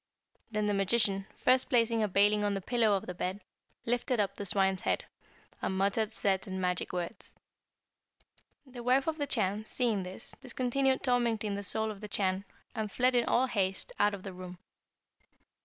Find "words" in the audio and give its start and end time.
6.91-7.35